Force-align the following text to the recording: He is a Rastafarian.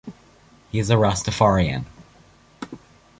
He 0.71 0.79
is 0.79 0.89
a 0.89 0.95
Rastafarian. 0.95 1.85